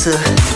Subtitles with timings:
[0.00, 0.49] closer.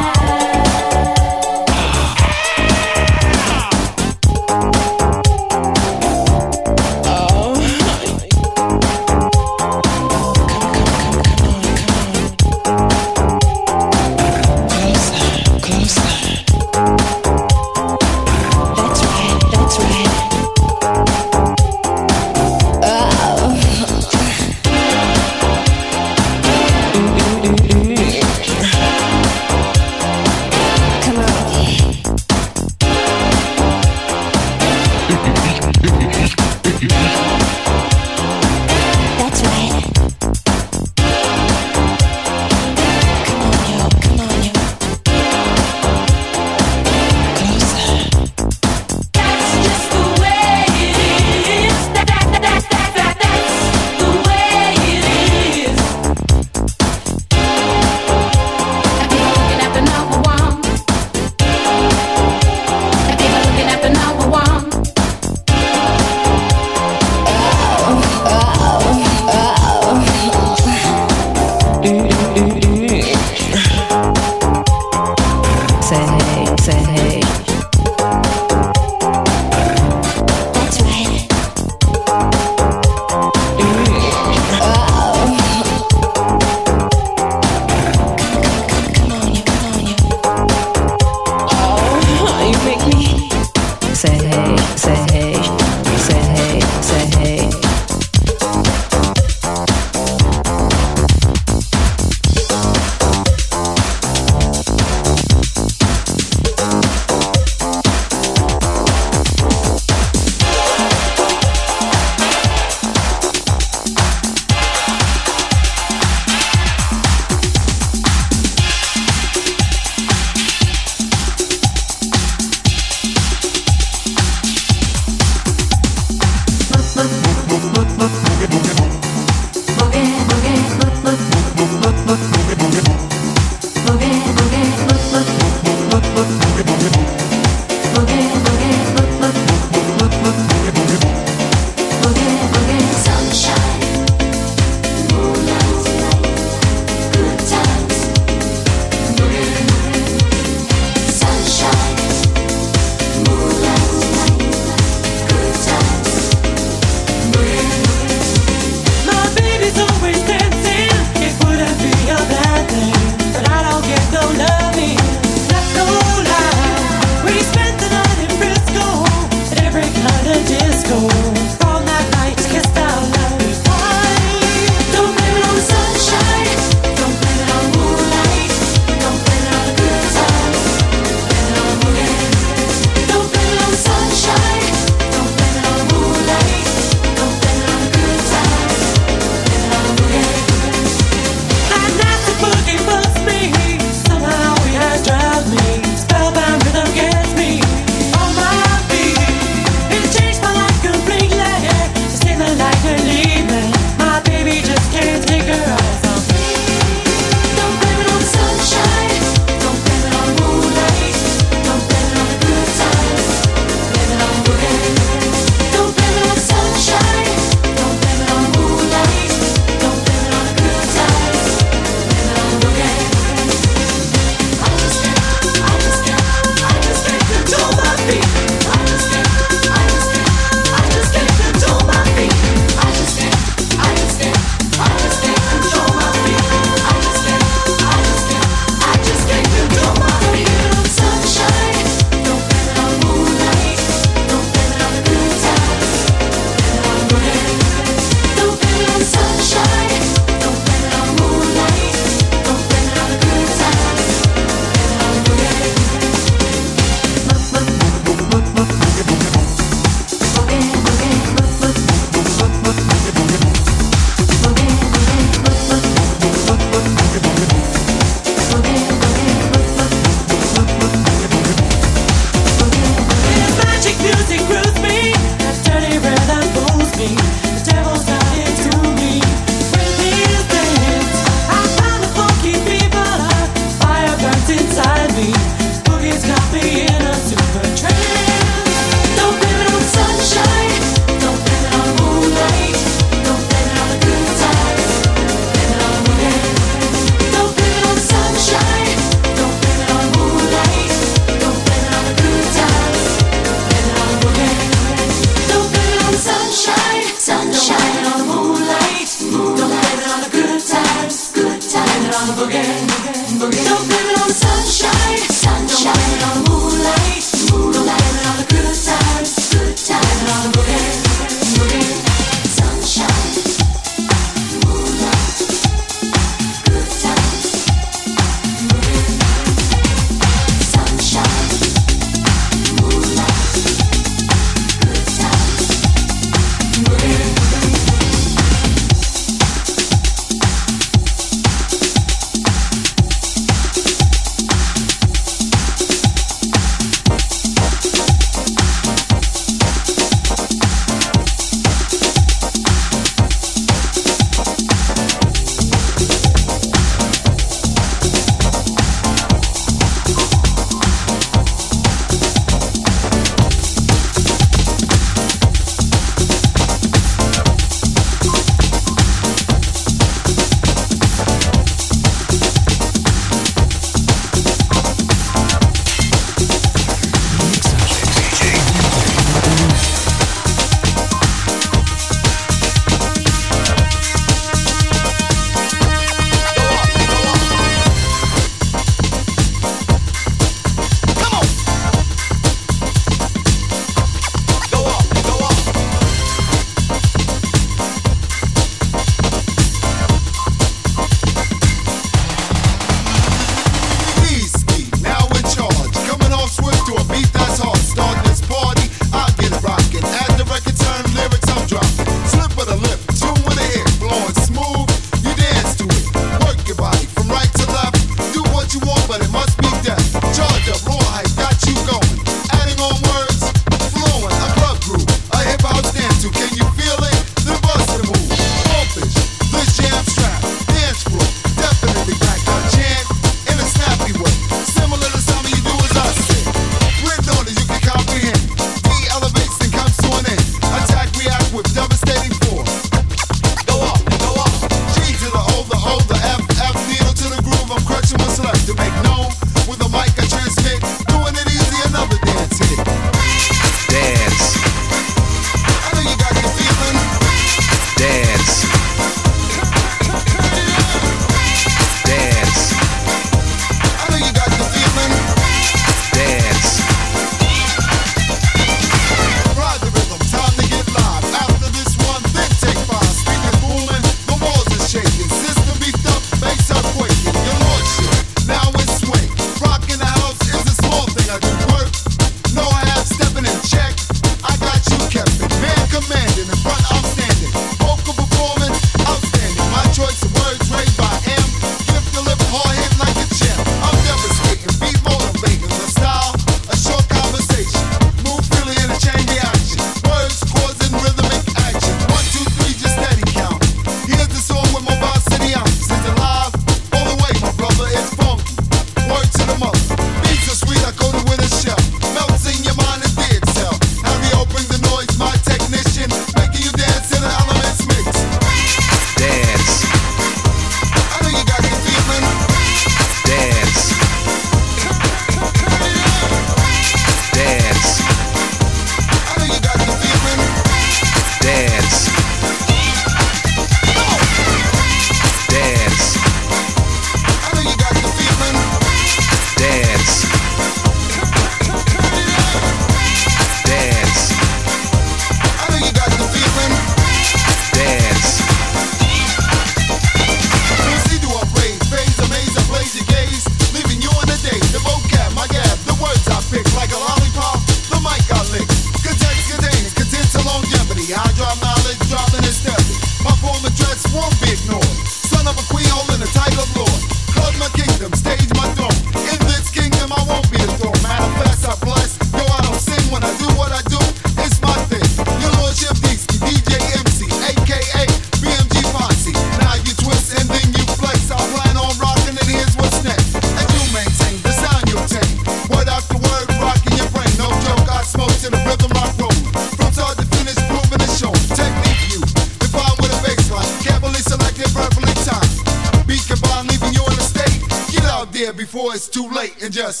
[598.38, 600.00] there before it's too late and just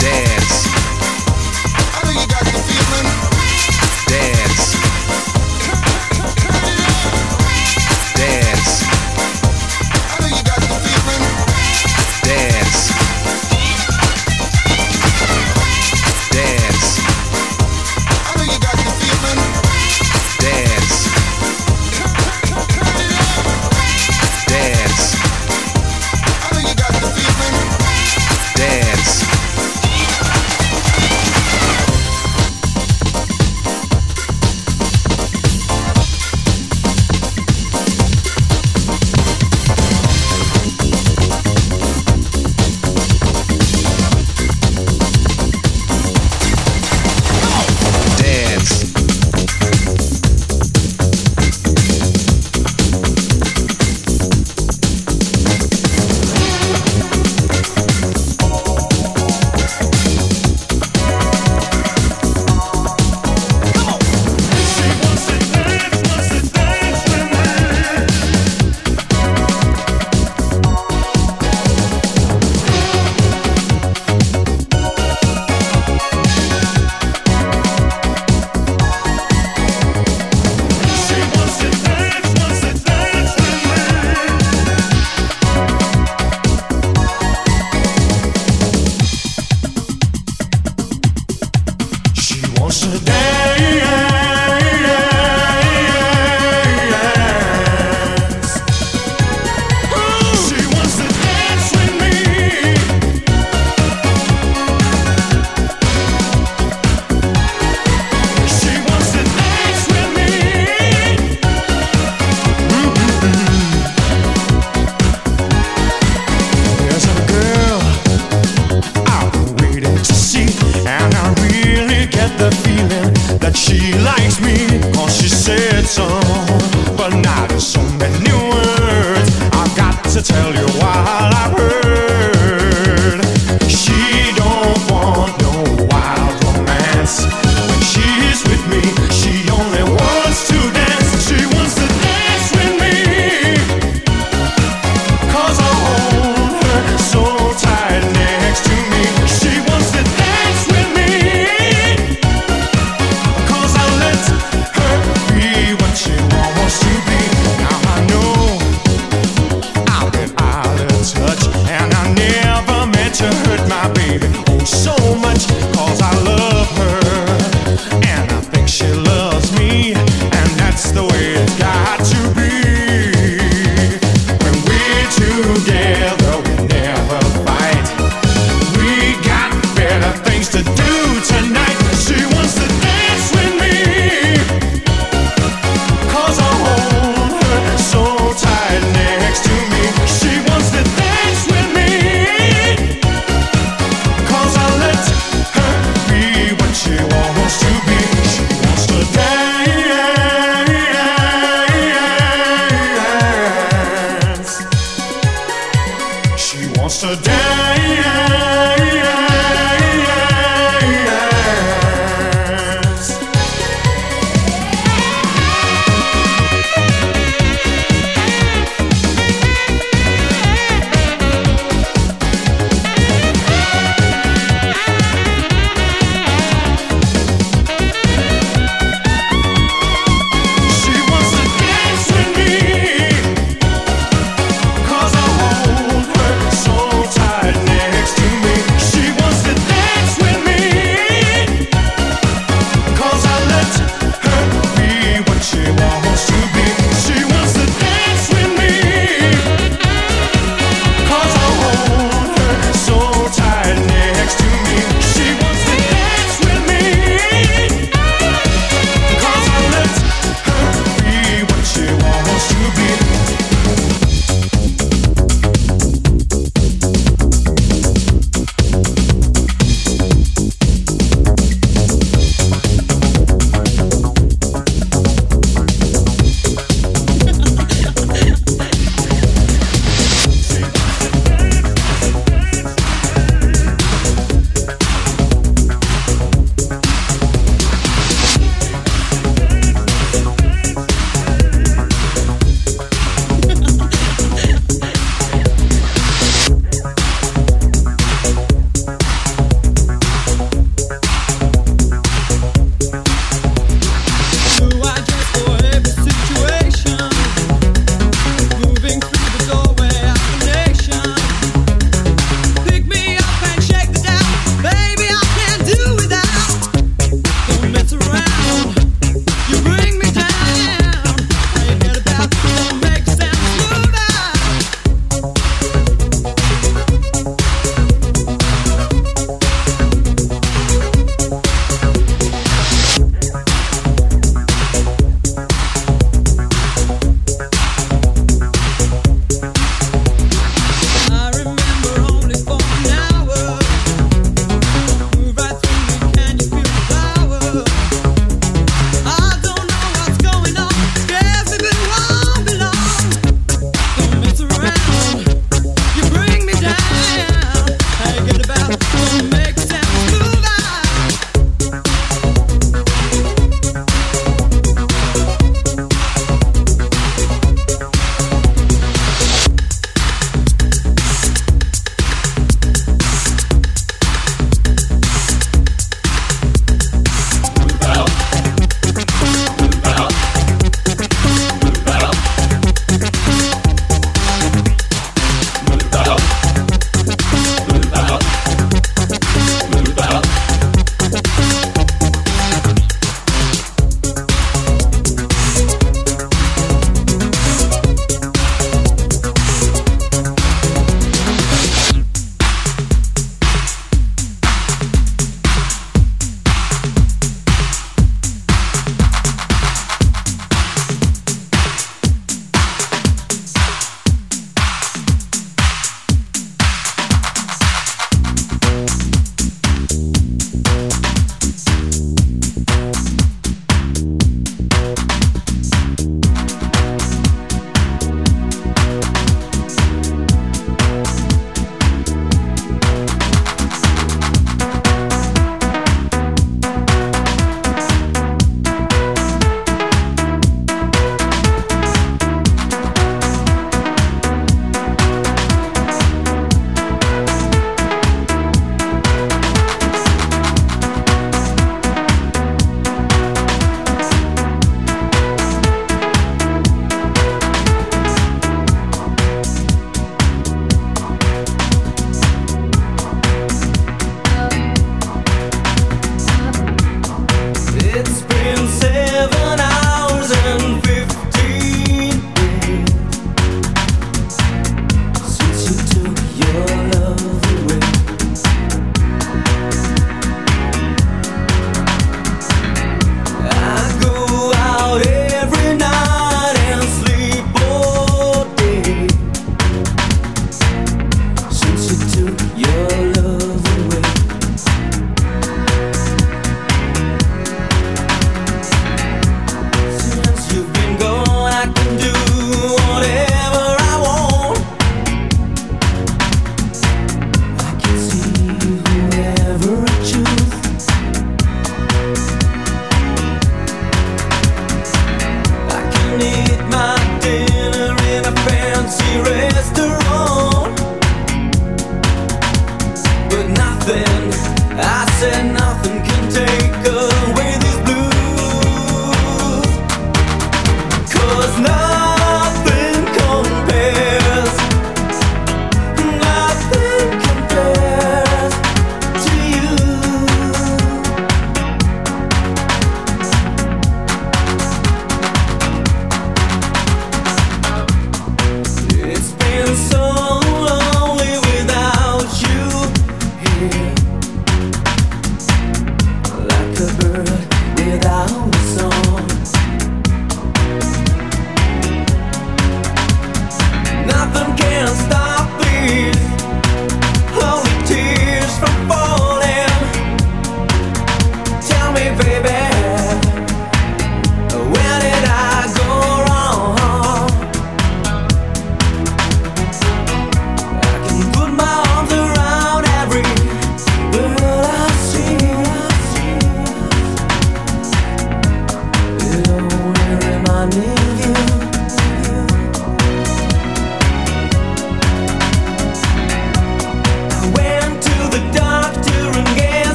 [0.00, 0.66] dance.
[1.94, 3.08] I know you got the feeling.
[4.08, 4.79] Dance.